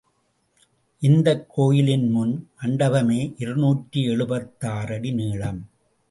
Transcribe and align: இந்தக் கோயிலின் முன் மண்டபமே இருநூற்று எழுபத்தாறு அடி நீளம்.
இந்தக் 0.99 1.45
கோயிலின் 1.49 2.09
முன் 2.09 2.49
மண்டபமே 2.61 3.33
இருநூற்று 3.37 4.01
எழுபத்தாறு 4.01 4.95
அடி 4.95 5.11
நீளம். 5.11 5.69